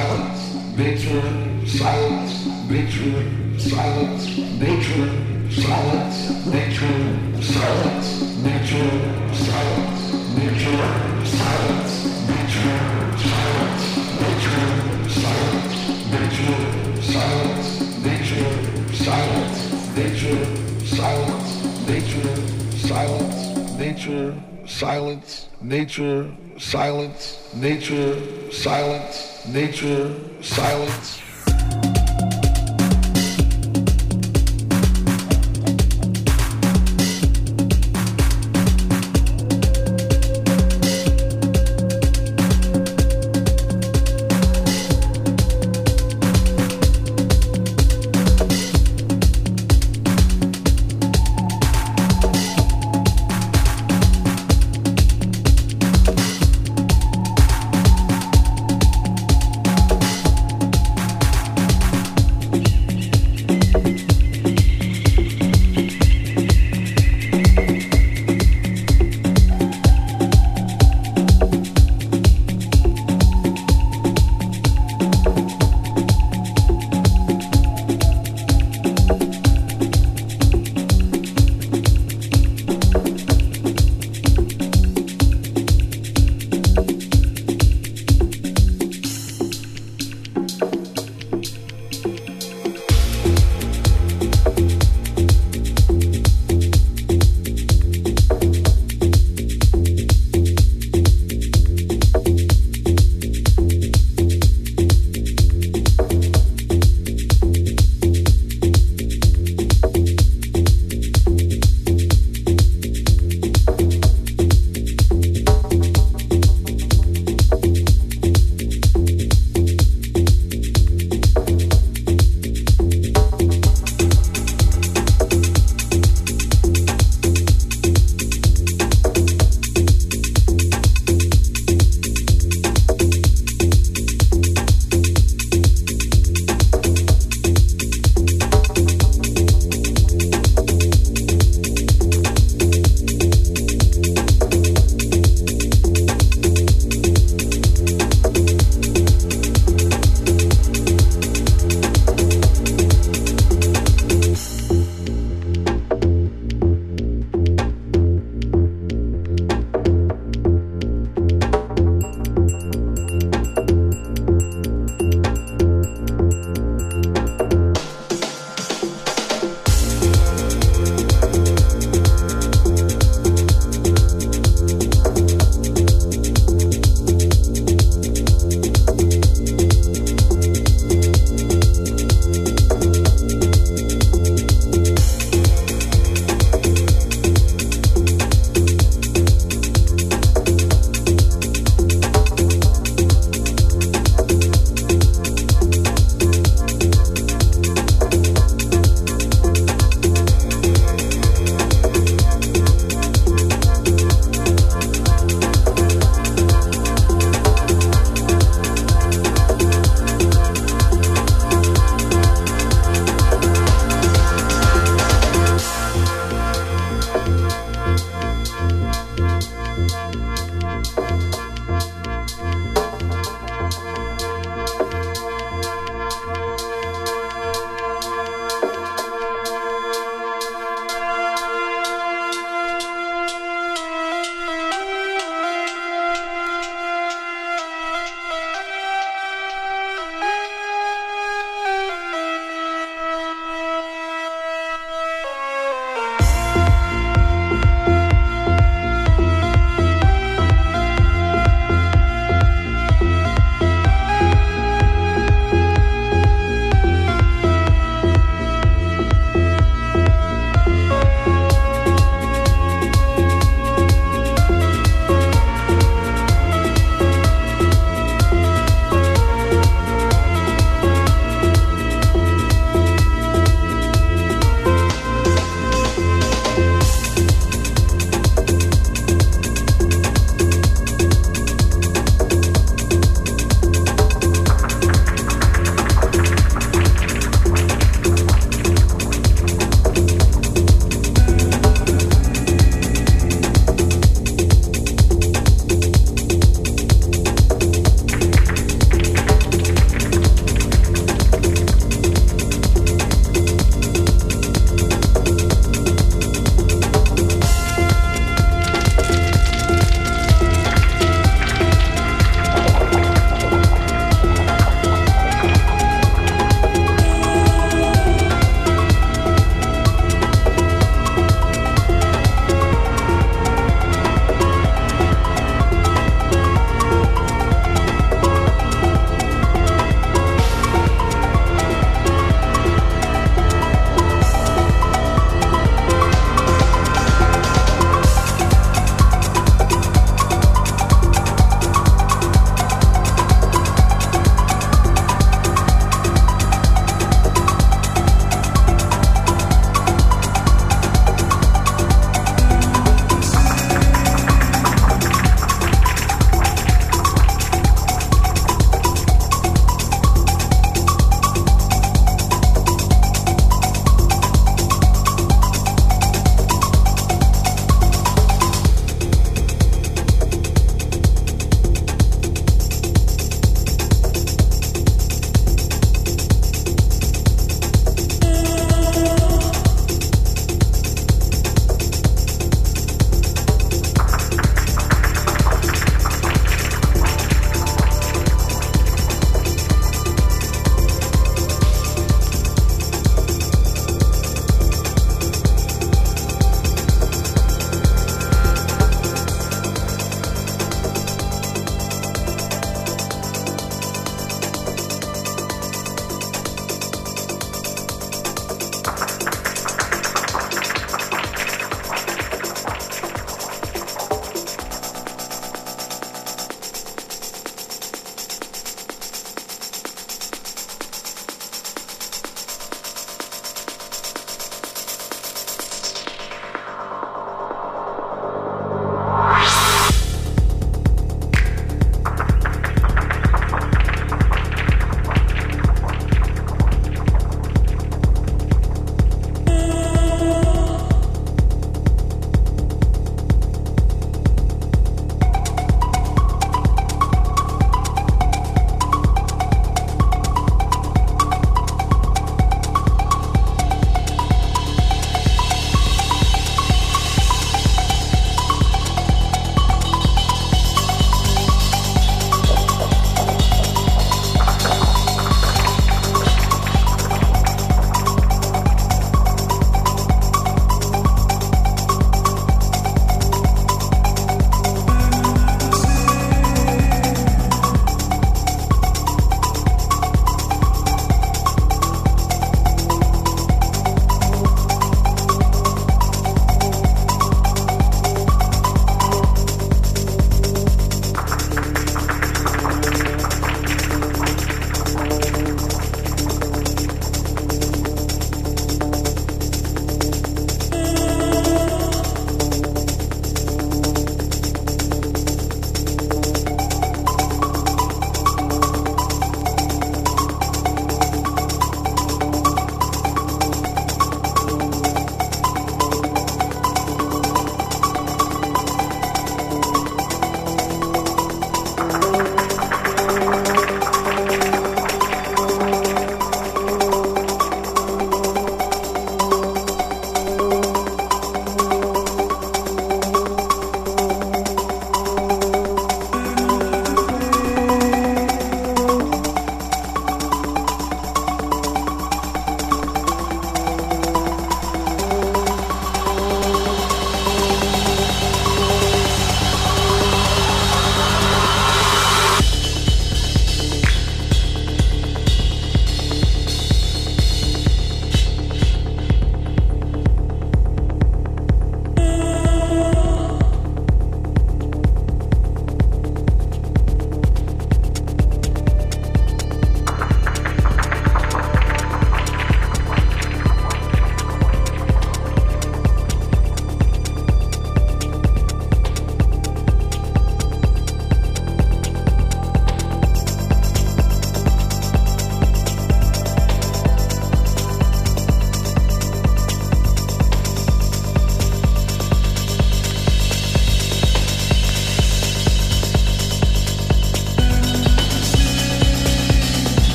silence, 0.00 0.54
nature, 0.78 1.66
silence, 1.66 2.46
nature, 2.70 3.20
silence, 3.58 4.38
nature, 4.58 5.10
silence, 5.50 6.46
nature, 6.46 7.42
silence, 7.42 8.08
nature, 8.42 8.92
silence, 9.34 10.02
nature, 10.38 10.80
silence, 11.26 11.94
nature, 12.30 12.80
silence, 13.20 13.84
nature, 14.20 14.56
silence, 15.10 15.68
nature, 16.14 16.60
silence, 17.12 17.68
nature, 18.02 18.52
silence, 18.94 19.68
nature, 19.96 20.44
silence, 20.86 21.50
nature, 21.86 22.34
silence, 22.76 23.40
nature, 23.76 24.34
silence, 24.66 25.48
nature, 25.60 26.30
silence, 26.58 27.54
nature, 27.54 28.16
silence, 28.50 29.29
nature, 29.48 30.14
silence. 30.40 31.20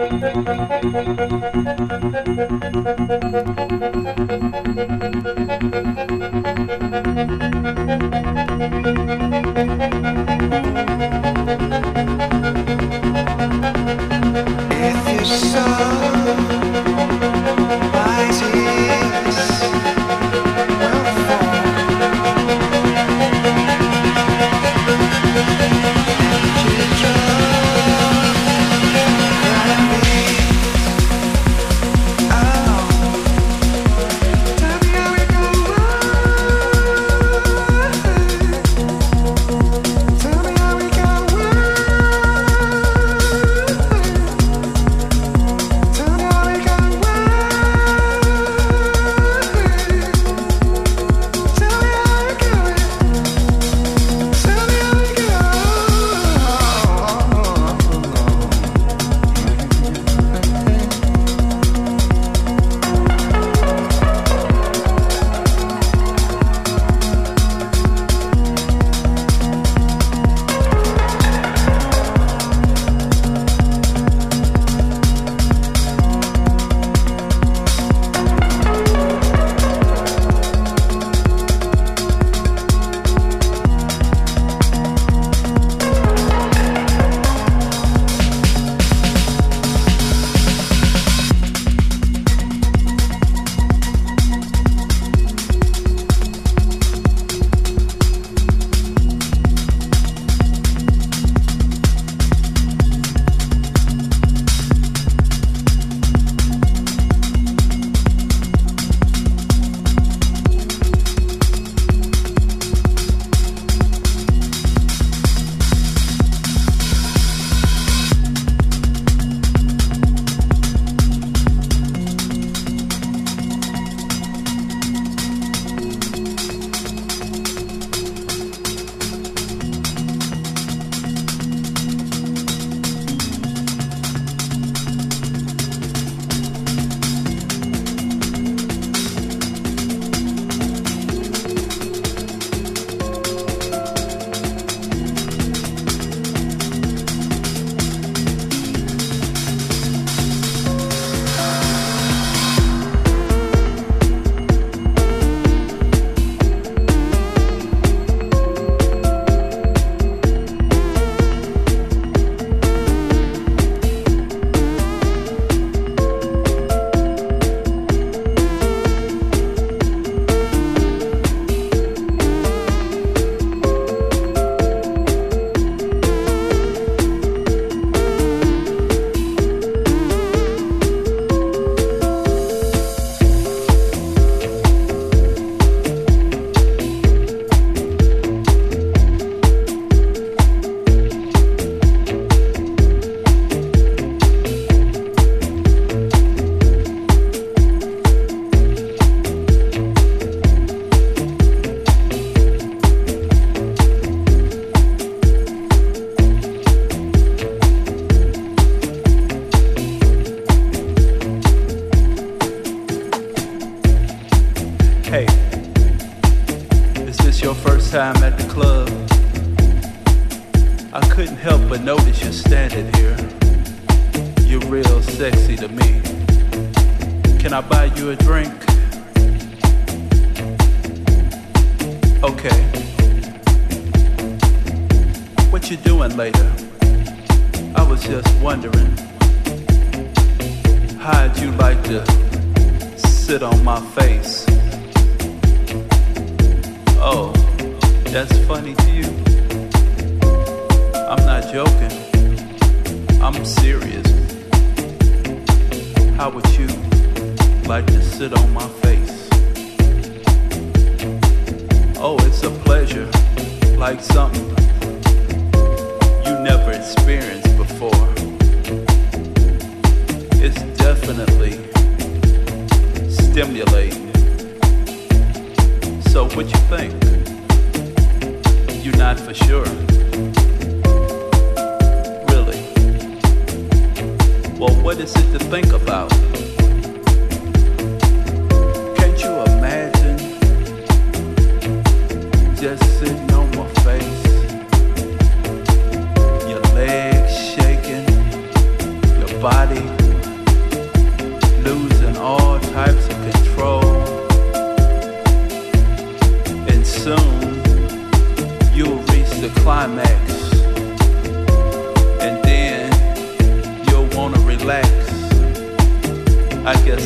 Thank 0.00 0.24
you. 3.60 3.69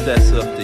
that's 0.02 0.32
up 0.32 0.56
to 0.56 0.63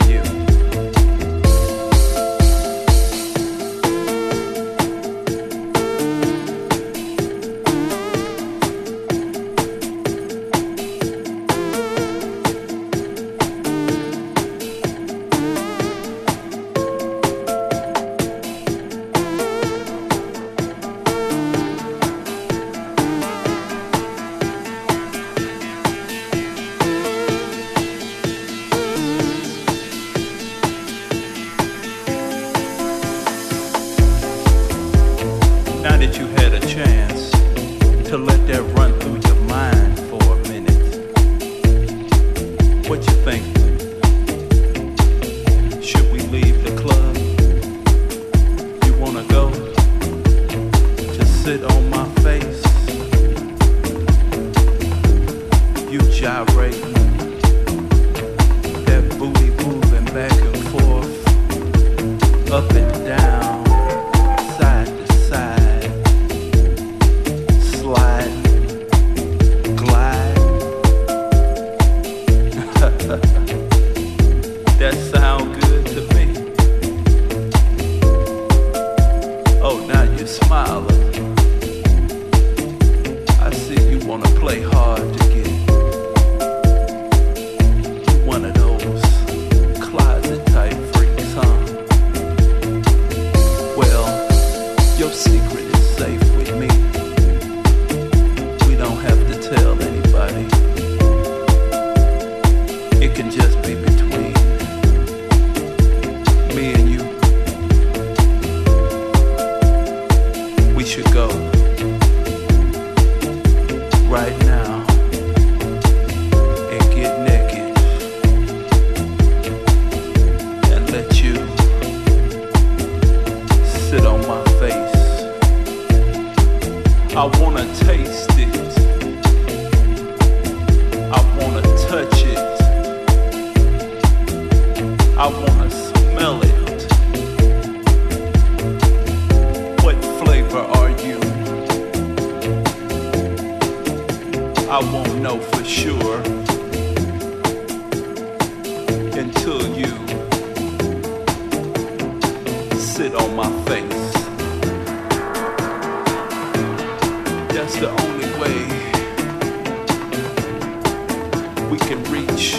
we 161.71 161.79
can 161.79 162.03
reach 162.11 162.57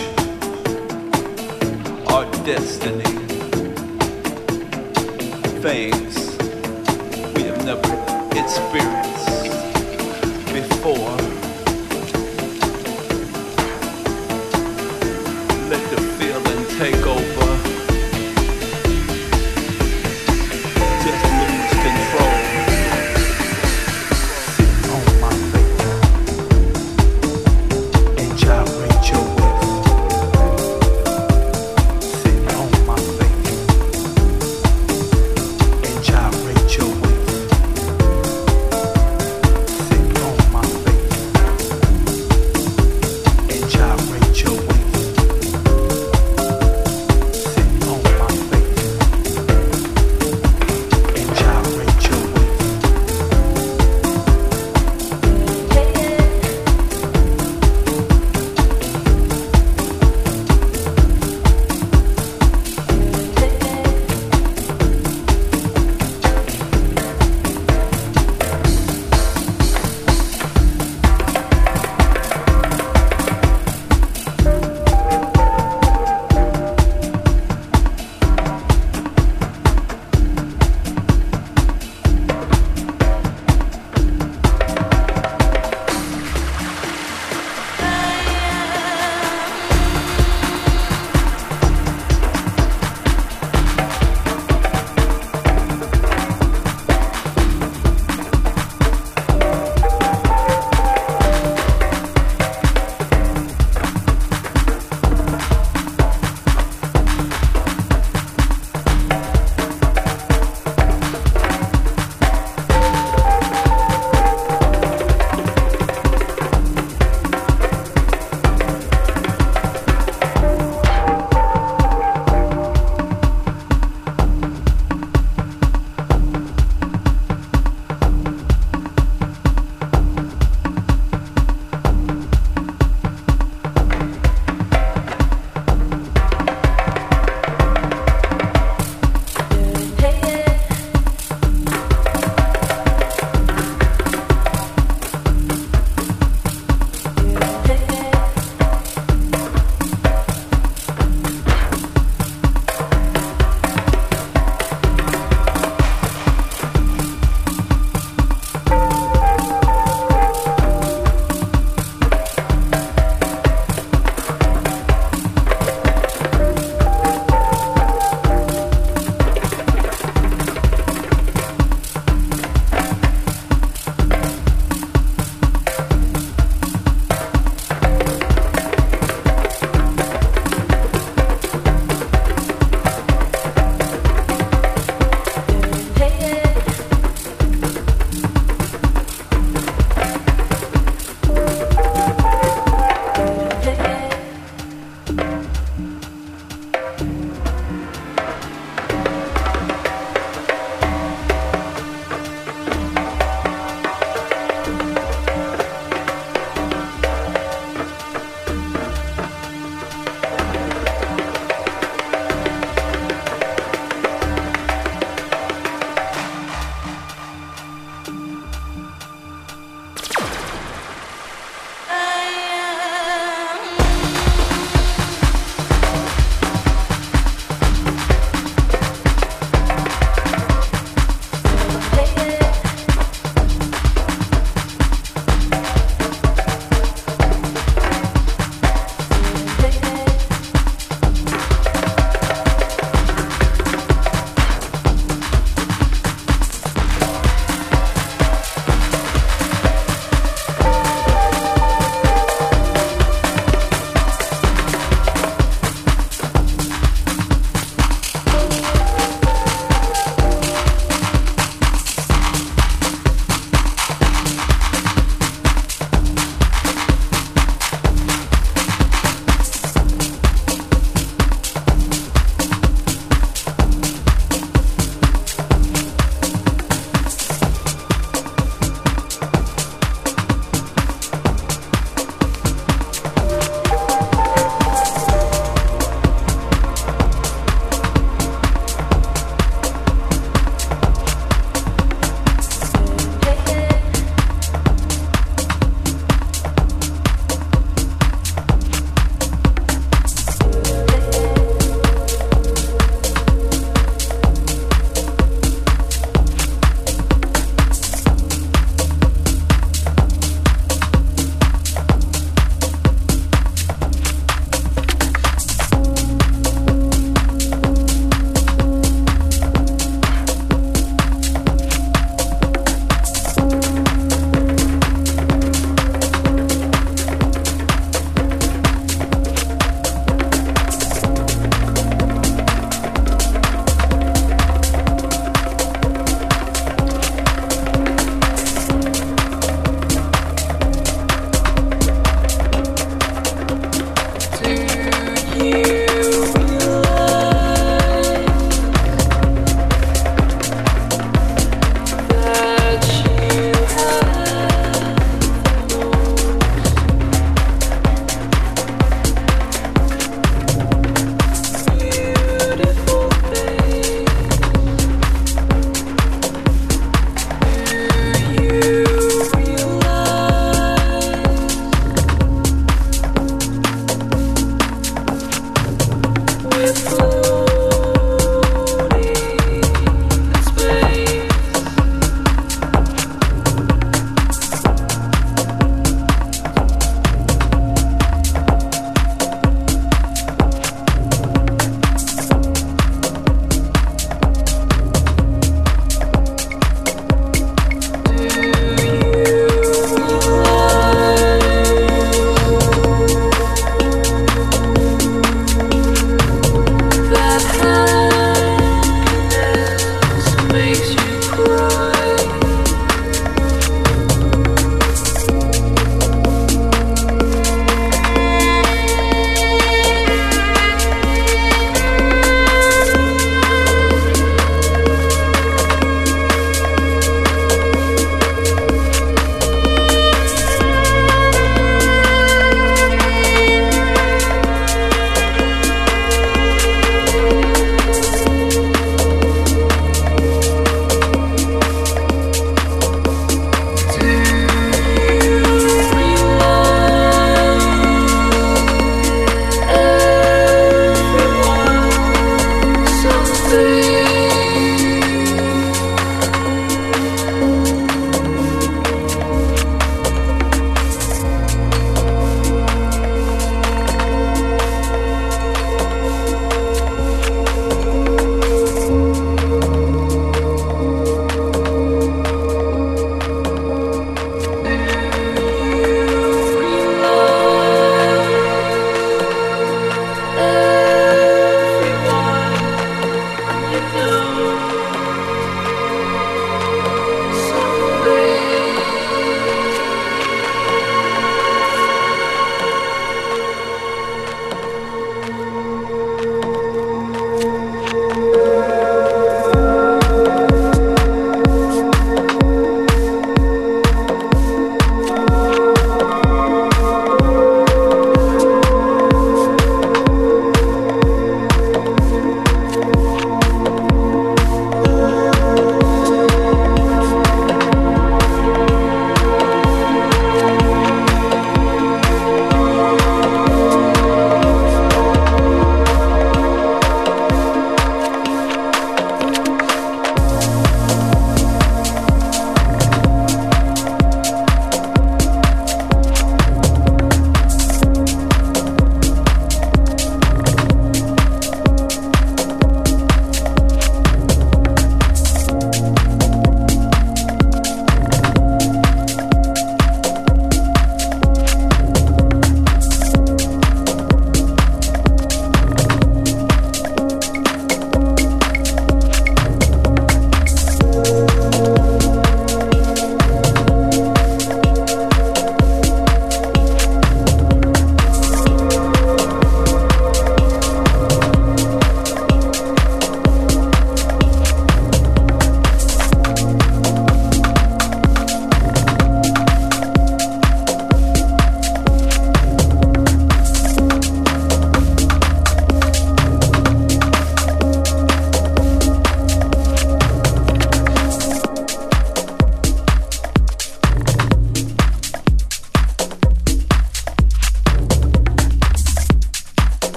our 2.07 2.23
destiny. 2.45 3.03
Things 5.59 6.37
we 7.35 7.43
have 7.43 7.65
never 7.65 7.91
experienced 8.39 9.43
before. 10.53 11.20